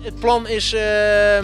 [0.00, 1.38] Het plan is, uh,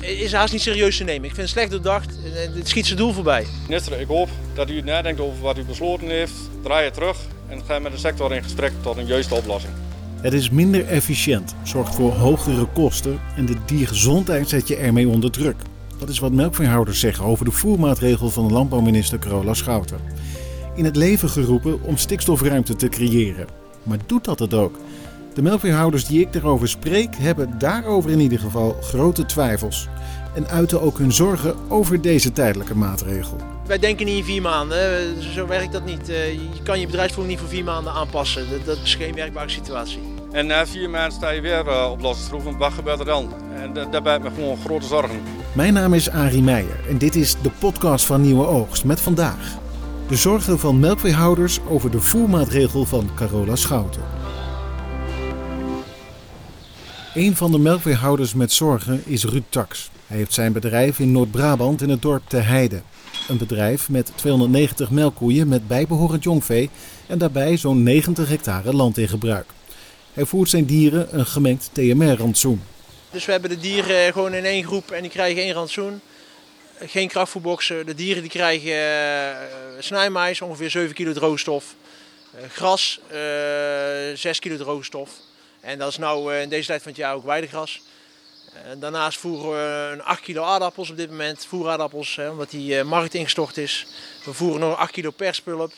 [0.00, 1.24] is haast niet serieus te nemen.
[1.24, 2.14] Ik vind het slecht doordacht.
[2.54, 3.46] Het schiet zijn doel voorbij.
[3.66, 6.34] Minister, ik hoop dat u nadenkt over wat u besloten heeft.
[6.62, 7.16] Draai het terug
[7.48, 9.72] en ga met de sector in gesprek tot een juiste oplossing.
[10.20, 15.30] Het is minder efficiënt, zorgt voor hogere kosten en de diergezondheid zet je ermee onder
[15.30, 15.56] druk.
[15.98, 19.98] Dat is wat melkveehouders zeggen over de voermaatregel van de landbouwminister Carola Schouten.
[20.74, 23.46] In het leven geroepen om stikstofruimte te creëren.
[23.82, 24.78] Maar doet dat het ook?
[25.36, 29.88] De melkveehouders die ik daarover spreek hebben daarover in ieder geval grote twijfels.
[30.34, 33.36] En uiten ook hun zorgen over deze tijdelijke maatregel.
[33.66, 36.08] Wij denken niet in vier maanden, zo werkt dat niet.
[36.08, 38.44] Eh, je kan je bedrijfsvoering niet voor vier maanden aanpassen.
[38.64, 39.98] Dat is geen werkbare situatie.
[40.32, 42.58] En na vier maanden sta je weer eh, op losse schroeven.
[42.58, 43.32] Wat gebeurt er dan?
[43.62, 45.20] En daarbij heb ik gewoon grote zorgen.
[45.52, 49.58] Mijn naam is Arie Meijer en dit is de podcast van Nieuwe Oogst met vandaag.
[50.08, 54.02] De zorgen van melkveehouders over de voermaatregel van Carola Schouten.
[57.16, 59.90] Een van de melkveehouders met zorgen is Ruud Tax.
[60.06, 62.82] Hij heeft zijn bedrijf in Noord-Brabant in het dorp Te Heide.
[63.28, 66.70] Een bedrijf met 290 melkkoeien met bijbehorend jongvee
[67.06, 69.46] en daarbij zo'n 90 hectare land in gebruik.
[70.12, 72.62] Hij voert zijn dieren een gemengd TMR-rantsoen.
[73.10, 76.00] Dus we hebben de dieren gewoon in één groep en die krijgen één rantsoen.
[76.80, 77.86] Geen krachtvoerboxen.
[77.86, 79.36] De dieren die krijgen uh,
[79.78, 81.74] snijmais, ongeveer 7 kilo droogstof.
[82.34, 85.10] Uh, gras, uh, eh, 6 kilo droogstof.
[85.66, 87.80] En dat is nou in deze tijd van het jaar ook weidegras.
[88.78, 93.56] daarnaast voeren we een 8 kilo aardappels op dit moment, voeraardappels, omdat die markt ingestort
[93.56, 93.86] is.
[94.24, 95.72] We voeren nog 8 kilo perspulp.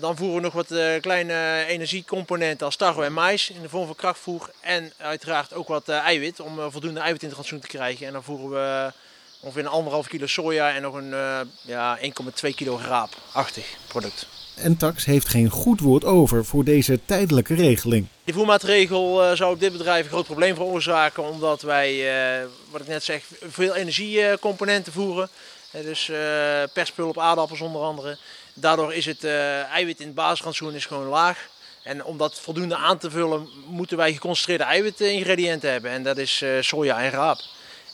[0.00, 3.94] Dan voeren we nog wat kleine energiecomponenten als tarwe en mais in de vorm van
[3.96, 4.50] krachtvoer.
[4.60, 8.06] En uiteraard ook wat eiwit om voldoende eiwit in het rantsoen te krijgen.
[8.06, 8.92] En dan voeren we
[9.40, 11.14] ongeveer een anderhalf kilo soja en nog een
[11.62, 14.35] ja, 1,2 kilo raapachtig product.
[14.56, 18.06] En Tax heeft geen goed woord over voor deze tijdelijke regeling.
[18.24, 21.22] Die voermaatregel zou op dit bedrijf een groot probleem veroorzaken.
[21.22, 22.04] Omdat wij,
[22.70, 25.28] wat ik net zeg, veel energiecomponenten voeren.
[25.70, 26.10] dus
[26.72, 28.18] perspul op aardappels onder andere.
[28.54, 29.24] Daardoor is het
[29.72, 31.48] eiwit in het basisrantsoen is gewoon laag.
[31.82, 35.90] En om dat voldoende aan te vullen, moeten wij geconcentreerde eiwitingrediënten hebben.
[35.90, 37.38] En dat is soja en raap.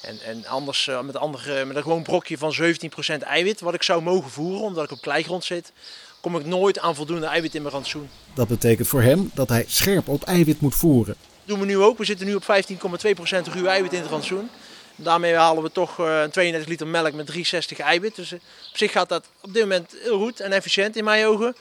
[0.03, 4.03] En, en anders met, andere, met een gewoon brokje van 17% eiwit, wat ik zou
[4.03, 5.73] mogen voeren, omdat ik op kleigrond zit,
[6.22, 8.09] kom ik nooit aan voldoende eiwit in mijn rantsoen.
[8.34, 11.15] Dat betekent voor hem dat hij scherp op eiwit moet voeren.
[11.22, 11.99] Dat doen we nu ook.
[11.99, 12.49] We zitten nu op 15,2%
[13.53, 14.49] ruw eiwit in het rantsoen.
[14.97, 18.16] Daarmee halen we toch 32 eh, liter melk met 360 eiwit.
[18.16, 18.38] Dus eh,
[18.71, 21.56] op zich gaat dat op dit moment heel goed en efficiënt in mijn ogen.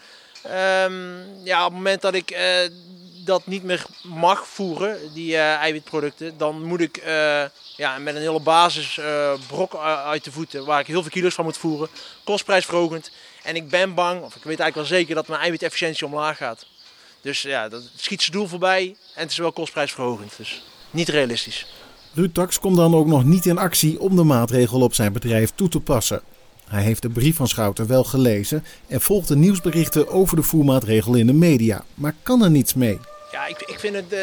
[0.85, 2.39] Um, ja, op het moment dat ik uh,
[3.25, 7.43] dat niet meer mag voeren, die uh, eiwitproducten, dan moet ik uh,
[7.81, 8.99] ja, met een hele basis
[9.47, 9.75] brok
[10.05, 11.89] uit de voeten, waar ik heel veel kilo's van moet voeren,
[12.23, 13.11] kostprijsverhogend.
[13.43, 16.65] En ik ben bang, of ik weet eigenlijk wel zeker, dat mijn eiwitefficiëntie omlaag gaat.
[17.21, 20.33] Dus ja, dat schiet zijn doel voorbij en het is wel kostprijsverhogend.
[20.37, 21.65] Dus niet realistisch.
[22.13, 25.51] Ruud Tax komt dan ook nog niet in actie om de maatregel op zijn bedrijf
[25.55, 26.21] toe te passen.
[26.67, 31.15] Hij heeft de brief van Schouten wel gelezen en volgt de nieuwsberichten over de voermaatregel
[31.15, 32.99] in de media, maar kan er niets mee.
[33.31, 34.19] Ja, ik, ik vind het, uh,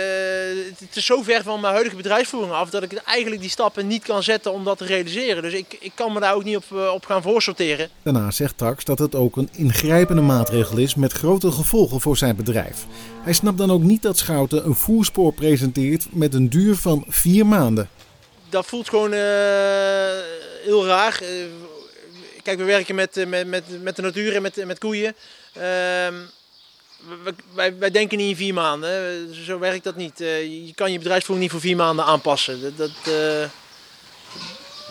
[0.78, 4.02] het is zo ver van mijn huidige bedrijfsvoering af dat ik eigenlijk die stappen niet
[4.02, 5.42] kan zetten om dat te realiseren.
[5.42, 7.88] Dus ik, ik kan me daar ook niet op, uh, op gaan voorsorteren.
[8.02, 12.36] Daarna zegt Tax dat het ook een ingrijpende maatregel is met grote gevolgen voor zijn
[12.36, 12.86] bedrijf.
[13.22, 17.46] Hij snapt dan ook niet dat Schouten een voerspoor presenteert met een duur van vier
[17.46, 17.88] maanden.
[18.48, 19.18] Dat voelt gewoon uh,
[20.64, 21.22] heel raar.
[22.42, 25.14] kijk, we werken met, met, met, met de natuur en met, met koeien.
[27.54, 29.34] Wij, wij, denken niet in vier maanden.
[29.34, 30.20] Zo werkt dat niet.
[30.20, 32.60] Eh, je kan je bedrijfsvoering niet voor vier maanden aanpassen.
[32.60, 33.42] Dat, dat, uh,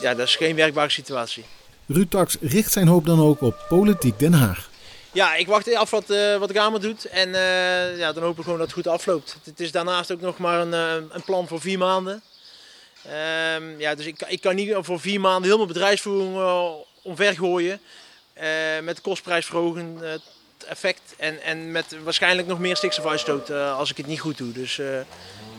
[0.01, 1.43] ja, dat is geen werkbare situatie.
[1.87, 4.69] Ruud Tax richt zijn hoop dan ook op politiek Den Haag.
[5.11, 7.05] Ja, ik wacht af wat, uh, wat de Kamer doet.
[7.05, 7.29] En
[7.97, 9.37] ja, dan hoop ik gewoon dat het goed afloopt.
[9.43, 10.73] Het is daarnaast ook nog maar een,
[11.13, 12.21] een plan voor vier maanden.
[13.03, 16.37] Ehm, ja, dus ik, ik kan niet voor vier maanden mijn bedrijfsvoering
[17.01, 17.79] omvergooien.
[18.83, 19.99] met de kostprijsverhoging
[20.63, 21.01] effect.
[21.17, 24.51] En, en met waarschijnlijk nog meer stikstofuitstoot uh, als ik het niet goed doe.
[24.51, 24.99] Dus uh,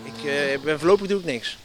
[0.03, 1.59] ik uh, ben voorlopig doe ik niks.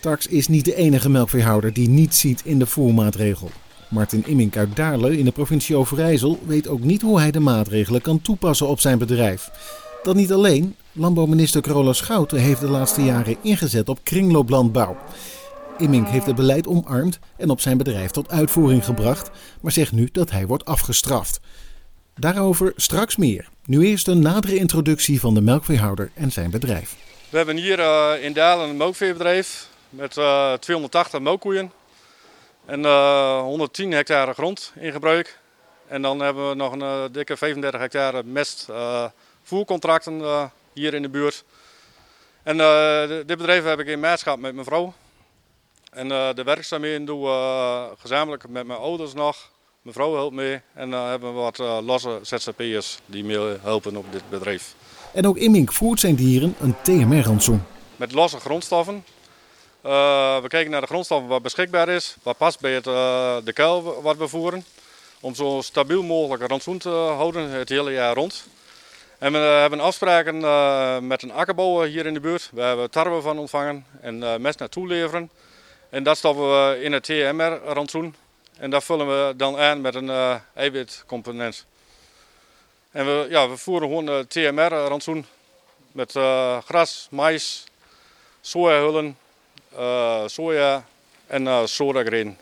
[0.00, 3.50] Tax is niet de enige melkveehouder die niet ziet in de voermaatregel.
[3.88, 8.00] Martin Immink uit Daarle in de provincie Overijssel weet ook niet hoe hij de maatregelen
[8.00, 9.50] kan toepassen op zijn bedrijf.
[10.02, 10.76] Dat niet alleen.
[10.92, 14.96] Landbouwminister Carola Schouten heeft de laatste jaren ingezet op kringlooplandbouw.
[15.78, 19.30] Immink heeft het beleid omarmd en op zijn bedrijf tot uitvoering gebracht,
[19.60, 21.40] maar zegt nu dat hij wordt afgestraft.
[22.14, 23.48] Daarover straks meer.
[23.64, 26.96] Nu eerst een nadere introductie van de melkveehouder en zijn bedrijf.
[27.30, 31.72] We hebben hier uh, in Dalen een melkveebedrijf met uh, 280 melkkoeien
[32.66, 35.38] en uh, 110 hectare grond in gebruik.
[35.86, 38.68] En dan hebben we nog een dikke 35 hectare mest
[39.42, 40.22] voercontracten
[40.72, 41.44] hier in de buurt.
[42.42, 42.56] En
[43.26, 44.94] dit bedrijf heb ik in maatschap met mijn vrouw.
[45.90, 49.50] En de werkzaamheden we uh, gezamenlijk met mijn ouders nog.
[49.84, 50.60] Mijn vrouw helpt mee.
[50.72, 54.74] En dan hebben we wat losse ZZP'ers die mee helpen op dit bedrijf.
[55.12, 57.62] En ook Immink voert zijn dieren een TMR-rantsoen.
[57.96, 59.04] Met losse grondstoffen.
[59.82, 62.16] we kijken naar de grondstoffen wat beschikbaar is.
[62.22, 62.84] Wat past bij het,
[63.44, 64.64] de kuil wat we voeren.
[65.20, 68.46] Om zo stabiel mogelijk een rantsoen te houden het hele jaar rond.
[69.18, 72.50] En we hebben afspraken uh, met een akkerbouwer hier in de buurt.
[72.52, 75.30] We hebben tarwe van ontvangen en uh, mes naartoe leveren.
[75.90, 78.14] En dat stoppen we in het TMR-rantsoen.
[78.58, 81.66] En dat vullen we dan aan met een uh, eiwitcomponent.
[82.90, 85.26] En we, ja, we voeren gewoon de TMR-rantsoen
[85.92, 86.10] met
[86.64, 87.64] gras, mais,
[88.40, 89.16] sojahullen,
[90.26, 90.84] soja
[91.26, 92.36] en uh, sodagreen.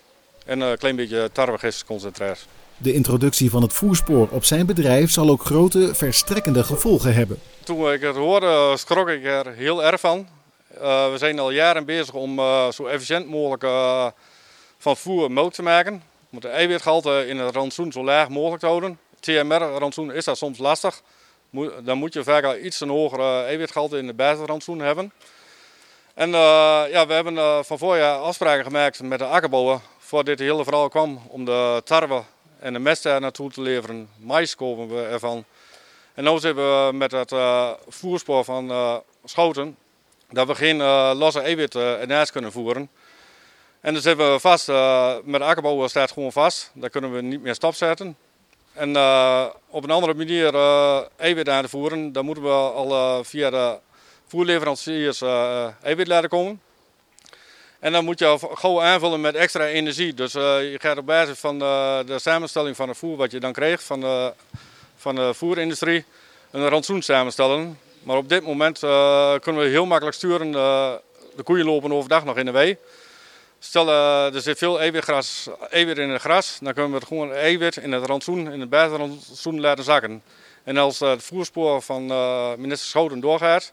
[0.46, 2.46] En een klein beetje tarwegistconcentraat.
[2.76, 7.40] De introductie van het voerspoor op zijn bedrijf zal ook grote verstrekkende gevolgen hebben.
[7.64, 10.28] Toen ik het hoorde, schrok ik er heel erg van.
[10.74, 13.62] Uh, we zijn al jaren bezig om uh, zo efficiënt mogelijk
[14.82, 16.02] van voer melk te maken.
[16.30, 18.98] Om de eiwitgehalte in het rantsoen zo laag mogelijk te houden.
[19.20, 21.02] TMR-rantsoen is dat soms lastig.
[21.82, 25.12] Dan moet je vaak iets een hogere eiwitgehalte in de basisrantsoen hebben.
[26.14, 30.88] En ja, we hebben van voorjaar afspraken gemaakt met de akkerbouwer voor dit hele verhaal
[30.88, 32.22] kwam om de tarwe
[32.58, 34.08] en de mest daar naartoe te leveren.
[34.16, 35.44] Mais kopen we ervan.
[36.14, 38.72] En nu zitten we met het uh, voerspoor van
[39.24, 39.76] Schoten
[40.30, 40.82] dat we geen
[41.16, 42.90] losse eiwit ernaast kunnen voeren.
[43.82, 44.68] En dan zitten we vast,
[45.24, 46.70] met de akkerbouw staat gewoon vast.
[46.74, 48.16] Daar kunnen we niet meer stopzetten.
[48.72, 48.88] En
[49.68, 50.54] op een andere manier
[51.16, 53.78] eiwit aan te voeren, dan moeten we al via de
[54.26, 55.22] voerleveranciers
[55.82, 56.60] eiwit laten komen.
[57.82, 60.14] En dan moet je gauw aanvullen met extra energie.
[60.14, 63.52] Dus uh, je gaat op basis van de, samenstelling van het voer wat je dan
[63.52, 64.32] kreeg van de,
[64.96, 66.04] van de voerindustrie
[66.50, 67.78] een rantsoen samenstellen.
[68.02, 70.46] Maar op dit moment uh, kunnen we heel makkelijk sturen.
[70.46, 70.92] Uh,
[71.36, 72.76] de koeien lopen overdag nog in de wei.
[73.64, 73.88] Stel
[74.32, 77.92] er zit veel eiwitgras, eiwit in het gras, dan kunnen we het gewoon eiwit in
[77.92, 80.22] het rantsoen, in het basisrantsoen laten zakken.
[80.64, 82.06] En als het voerspoor van
[82.60, 83.72] minister Schouten doorgaat,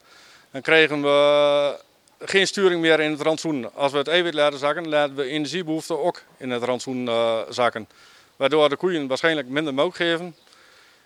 [0.51, 1.79] dan krijgen we
[2.19, 3.73] geen sturing meer in het rantsoen.
[3.73, 7.09] Als we het eiwit laten zakken, laten we energiebehoeften ook in het rantsoen
[7.49, 7.89] zakken.
[8.35, 10.35] Waardoor de koeien waarschijnlijk minder melk geven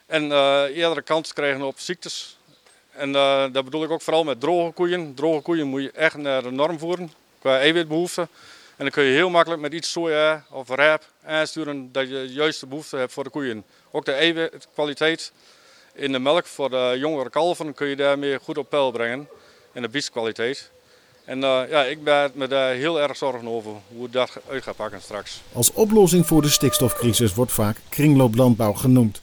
[0.05, 0.31] en
[0.67, 2.37] eerdere kans krijgen op ziektes.
[2.91, 3.11] En
[3.51, 5.13] dat bedoel ik ook vooral met droge koeien.
[5.13, 8.29] Droge koeien moet je echt naar de norm voeren qua eiwitbehoeften.
[8.75, 12.33] En dan kun je heel makkelijk met iets soja of rijp aansturen dat je de
[12.33, 13.63] juiste behoefte hebt voor de koeien.
[13.91, 15.31] Ook de eiwitkwaliteit
[15.93, 19.27] in de melk voor de jongere kalven kun je daarmee goed op peil brengen.
[19.73, 20.71] En de bieskwaliteit.
[21.25, 24.75] En uh, ja, ik ben me daar heel erg zorgen over hoe dat uit gaat
[24.75, 25.41] pakken straks.
[25.53, 29.21] Als oplossing voor de stikstofcrisis wordt vaak kringlooplandbouw genoemd.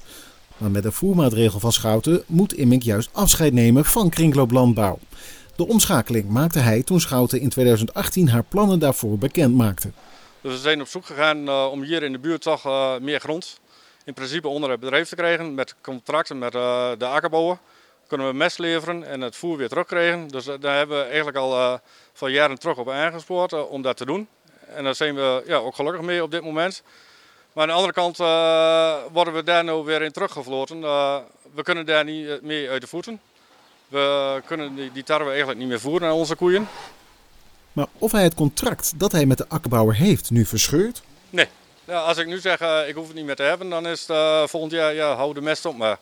[0.57, 4.99] Maar met de voermaatregel van Schouten moet Immink juist afscheid nemen van kringlooplandbouw.
[5.61, 9.91] De omschakeling maakte hij toen Schouten in 2018 haar plannen daarvoor bekend maakte.
[10.41, 13.21] Dus we zijn op zoek gegaan uh, om hier in de buurt toch uh, meer
[13.21, 13.61] grond
[14.05, 17.59] in principe onder het bedrijf te krijgen met contracten met uh, de akkerbouwer
[18.07, 20.29] kunnen we mes leveren en het voer weer terugkrijgen.
[20.29, 21.81] Dus eh, daar hebben we eigenlijk al
[22.13, 24.29] van jaren terug op aangespoord om dat te doen.
[24.67, 26.83] En daar zijn we ja, ook gelukkig mee op dit moment.
[27.53, 28.17] Maar aan de andere kant
[29.13, 30.81] worden we daar nu weer in teruggevloten.
[31.55, 33.21] we kunnen daar niet mee uit de voeten.
[33.91, 36.69] We kunnen die, die tarwe eigenlijk niet meer voeren aan onze koeien.
[37.73, 41.03] Maar of hij het contract dat hij met de akkerbouwer heeft nu verscheurt?
[41.31, 41.47] Nee.
[41.85, 44.51] Ja, als ik nu zeg ik hoef het niet meer te hebben, dan is het
[44.51, 45.99] volgend jaar ja, hou de mest op maar.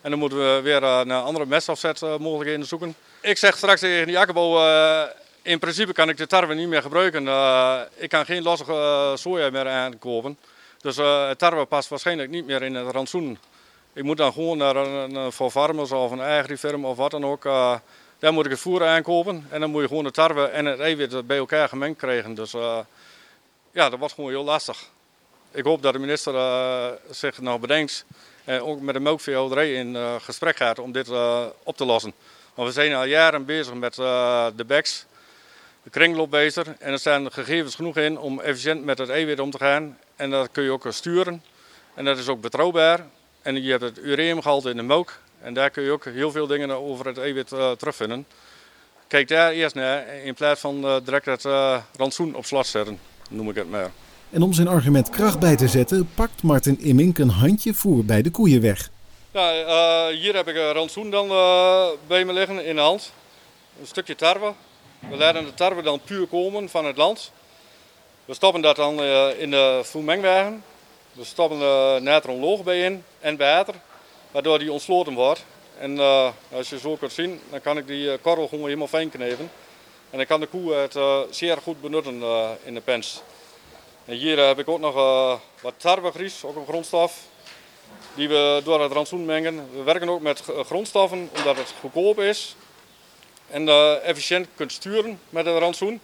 [0.00, 2.94] En dan moeten we weer eh, naar andere mestafzetmogelijkheden zoeken.
[3.20, 5.02] Ik zeg straks tegen die akkerbouw, eh,
[5.42, 7.28] in principe kan ik de tarwe niet meer gebruiken.
[7.28, 10.38] Eh, ik kan geen losse soja meer aankopen.
[10.80, 13.38] Dus het tarwe past waarschijnlijk niet meer in het rantsoen.
[13.92, 17.24] Ik moet dan gewoon naar een, een voor farmers of een agrifirm of wat dan
[17.24, 17.42] ook.
[18.18, 19.46] daar moet ik het voer aankopen.
[19.50, 22.34] En dan moet je gewoon de tarwe en het eiwit bij elkaar gemengd krijgen.
[22.34, 22.52] Dus
[23.72, 24.88] ja, dat wordt gewoon heel lastig.
[25.50, 26.34] Ik hoop dat de minister
[27.10, 28.04] zich nog bedenkt
[28.44, 31.08] en ook met de melkveehouderij in gesprek gaat om dit
[31.62, 32.12] op te lossen.
[32.54, 35.06] Want we zijn al jaren bezig met de BEX,
[35.82, 36.66] de kringloopbeester.
[36.78, 39.98] En er staan gegevens genoeg in om efficiënt met het eiwit om te gaan.
[40.16, 41.42] En dat kun je ook sturen.
[41.94, 43.06] En dat is ook betrouwbaar.
[43.42, 45.18] En je hebt het ureumgehalte in de melk.
[45.40, 48.26] En daar kun je ook heel veel dingen over het eiwit terugvinden.
[49.06, 51.44] Kijk daar eerst naar in plaats van direct het
[51.96, 52.98] rantsoen op slot zetten,
[53.30, 53.90] noem ik het maar.
[54.30, 58.22] En om zijn argument kracht bij te zetten, pakt Martin Immink een handje voer bij
[58.22, 58.90] de koeien weg.
[59.30, 63.12] Ja, uh, hier heb ik een rantsoen dan uh, bij me liggen in de hand.
[63.80, 64.52] Een stukje tarwe.
[65.08, 67.32] We laten de tarwe dan puur komen van het land.
[68.24, 70.62] We stoppen dat dan uh, in de voermengwagen.
[71.20, 73.74] We stoppen de natronloog bij in en water,
[74.30, 75.44] waardoor die ontsloten wordt.
[75.78, 75.98] En
[76.52, 79.50] als je zo kunt zien, dan kan ik die korrel gewoon helemaal fijn kneven.
[80.10, 80.98] En dan kan de koe het
[81.30, 82.22] zeer goed benutten
[82.62, 83.22] in de pens.
[84.04, 84.94] En hier heb ik ook nog
[85.60, 87.18] wat tarwegries, ook een grondstof
[88.14, 89.68] die we door het rantsoen mengen.
[89.72, 92.56] We werken ook met grondstoffen omdat het goedkoop is
[93.50, 93.68] en
[94.02, 96.00] efficiënt kunt sturen met het rantsoen.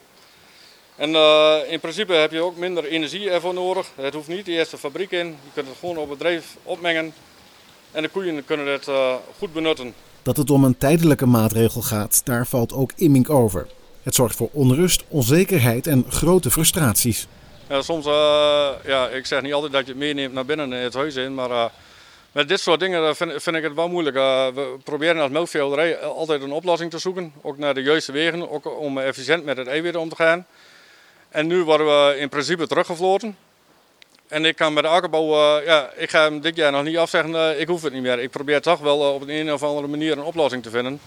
[0.97, 3.87] En uh, in principe heb je ook minder energie ervoor nodig.
[3.95, 5.27] Het hoeft niet de eerste fabriek in.
[5.27, 7.13] Je kunt het gewoon op het bedrijf opmengen.
[7.91, 9.95] En de koeien kunnen het uh, goed benutten.
[10.23, 13.67] Dat het om een tijdelijke maatregel gaat, daar valt ook Immink over.
[14.03, 17.27] Het zorgt voor onrust, onzekerheid en grote frustraties.
[17.69, 20.95] Ja, soms, uh, ja, ik zeg niet altijd dat je het meeneemt naar binnen het
[20.95, 21.71] huis in, maar
[22.33, 24.17] met dit soort dingen vind, vind ik het wel moeilijk.
[24.17, 28.79] we proberen als melkveehouderij altijd een oplossing te zoeken, ook naar de juiste wegen, ook
[28.81, 30.47] om efficiënt met het eiwit om te gaan.
[31.29, 33.37] En nu worden we in principe teruggefloten.
[34.29, 36.97] En ik kan met de akkerbouw, uh, ja, ik ga hem dit jaar nog niet
[36.97, 38.19] afzeggen, uh, ik hoef het niet meer.
[38.19, 41.01] Ik probeer toch wel uh, op een, een of andere manier een oplossing te vinden.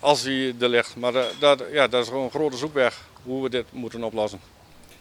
[0.00, 0.96] Als die er ligt.
[0.96, 4.40] Maar dat, ja, dat is gewoon een grote zoekweg hoe we dit moeten oplossen.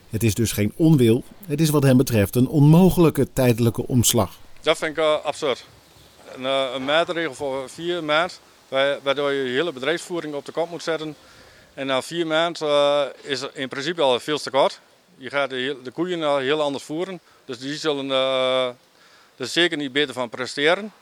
[0.10, 4.38] Het is dus geen onwil, het is wat hem betreft een onmogelijke tijdelijke omslag.
[4.62, 5.66] Dat vind ik absurd.
[6.36, 8.38] Een, een maatregel voor vier maanden,
[9.04, 11.16] waardoor je je hele bedrijfsvoering op de kop moet zetten
[11.78, 14.80] en na vier maanden uh, is er in principe al veel te kort.
[15.18, 17.20] Je gaat de, de koeien al heel anders voeren.
[17.46, 18.68] Dus die zullen uh,
[19.36, 20.94] er zeker niet beter van presteren.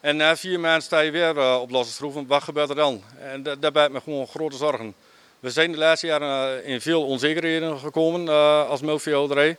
[0.00, 2.26] En na vier maanden sta je weer uh, op losse schroeven.
[2.26, 3.02] Wat gebeurt er dan?
[3.18, 4.94] En daar ben ik me gewoon grote zorgen.
[5.40, 8.28] We zijn de laatste jaren in veel onzekerheden gekomen
[8.68, 9.56] als melkveehouderij.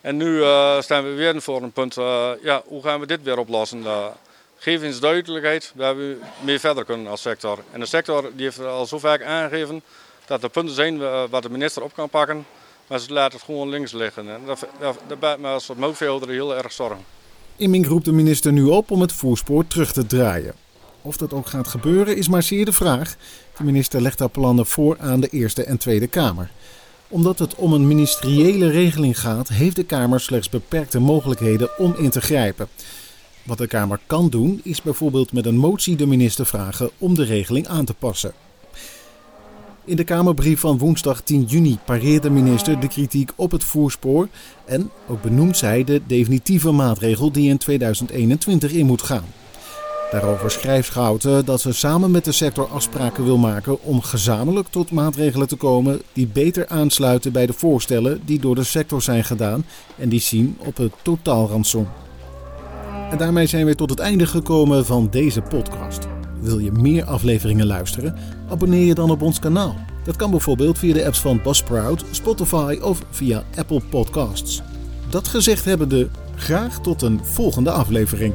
[0.00, 0.36] En nu
[0.80, 1.94] staan we weer voor een punt,
[2.42, 3.84] ja, hoe gaan we dit weer oplossen?
[4.60, 7.58] Geef eens duidelijkheid waar we mee verder kunnen als sector.
[7.72, 9.82] En de sector die heeft al zo vaak aangegeven
[10.26, 12.46] dat er punten zijn eh, waar de minister op kan pakken.
[12.86, 14.28] Maar ze laten het gewoon links liggen.
[14.28, 17.04] En dat, dat, dat baat me als heel erg zorgen.
[17.56, 20.54] Imming roept de minister nu op om het voerspoor terug te draaien.
[21.02, 23.16] Of dat ook gaat gebeuren is maar zeer de vraag.
[23.56, 26.50] De minister legt daar plannen voor aan de Eerste en Tweede Kamer.
[27.08, 32.10] Omdat het om een ministeriële regeling gaat, heeft de Kamer slechts beperkte mogelijkheden om in
[32.10, 32.68] te grijpen.
[33.42, 37.24] Wat de Kamer kan doen, is bijvoorbeeld met een motie de minister vragen om de
[37.24, 38.32] regeling aan te passen.
[39.84, 44.28] In de Kamerbrief van woensdag 10 juni pareert de minister de kritiek op het voerspoor
[44.64, 49.24] en ook benoemt zij de definitieve maatregel die in 2021 in moet gaan.
[50.10, 54.90] Daarover schrijft Schouten dat ze samen met de sector afspraken wil maken om gezamenlijk tot
[54.90, 59.64] maatregelen te komen die beter aansluiten bij de voorstellen die door de sector zijn gedaan
[59.98, 61.86] en die zien op het totaalrantsoen.
[63.10, 66.08] En daarmee zijn we tot het einde gekomen van deze podcast.
[66.40, 68.16] Wil je meer afleveringen luisteren?
[68.50, 69.76] Abonneer je dan op ons kanaal.
[70.04, 74.62] Dat kan bijvoorbeeld via de apps van Buzzsprout, Spotify of via Apple Podcasts.
[75.08, 78.34] Dat gezegd hebbende, graag tot een volgende aflevering.